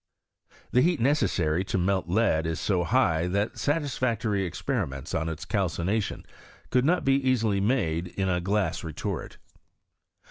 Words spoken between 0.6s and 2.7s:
The heat necessary to melt lead is